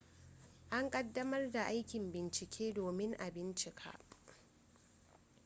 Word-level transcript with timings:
an 0.69 0.89
ƙaddamar 0.89 1.51
da 1.51 1.63
aikin 1.65 2.11
bincike 2.11 2.73
domin 2.73 3.13
a 3.19 3.29
bincika 3.31 3.99